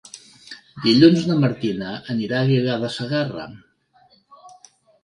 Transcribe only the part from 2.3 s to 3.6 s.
a Aguilar de Segarra.